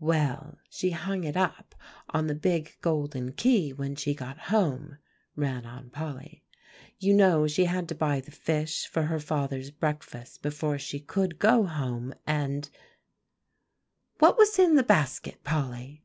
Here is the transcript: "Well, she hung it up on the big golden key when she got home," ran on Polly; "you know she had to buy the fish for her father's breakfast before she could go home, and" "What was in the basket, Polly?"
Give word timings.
"Well, 0.00 0.58
she 0.68 0.90
hung 0.90 1.22
it 1.22 1.36
up 1.36 1.72
on 2.08 2.26
the 2.26 2.34
big 2.34 2.76
golden 2.80 3.30
key 3.32 3.72
when 3.72 3.94
she 3.94 4.12
got 4.12 4.36
home," 4.50 4.98
ran 5.36 5.64
on 5.64 5.90
Polly; 5.90 6.42
"you 6.98 7.14
know 7.14 7.46
she 7.46 7.66
had 7.66 7.88
to 7.90 7.94
buy 7.94 8.18
the 8.20 8.32
fish 8.32 8.88
for 8.88 9.04
her 9.04 9.20
father's 9.20 9.70
breakfast 9.70 10.42
before 10.42 10.80
she 10.80 10.98
could 10.98 11.38
go 11.38 11.62
home, 11.66 12.12
and" 12.26 12.70
"What 14.18 14.36
was 14.36 14.58
in 14.58 14.74
the 14.74 14.82
basket, 14.82 15.44
Polly?" 15.44 16.02